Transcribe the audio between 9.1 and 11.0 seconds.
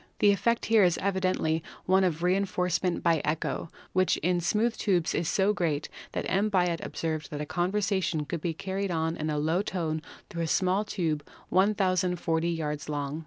in a low tone through a small